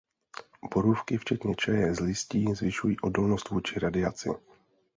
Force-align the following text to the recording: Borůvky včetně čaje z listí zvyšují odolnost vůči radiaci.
Borůvky 0.73 1.17
včetně 1.17 1.55
čaje 1.55 1.95
z 1.95 1.99
listí 1.99 2.53
zvyšují 2.55 2.99
odolnost 2.99 3.49
vůči 3.49 3.79
radiaci. 3.79 4.29